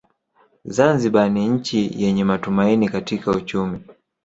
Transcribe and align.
Zanzibar 0.65 1.29
ni 1.31 1.47
nchi 1.47 1.91
yenye 2.01 2.23
matumaini 2.23 2.89
katika 2.89 3.31
uchumi 3.31 3.79